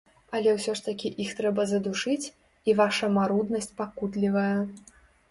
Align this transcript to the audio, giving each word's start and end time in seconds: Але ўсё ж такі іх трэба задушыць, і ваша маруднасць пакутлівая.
Але 0.37 0.53
ўсё 0.53 0.73
ж 0.77 0.81
такі 0.85 1.09
іх 1.25 1.33
трэба 1.39 1.65
задушыць, 1.71 2.31
і 2.73 2.75
ваша 2.79 3.09
маруднасць 3.19 3.69
пакутлівая. 3.83 4.55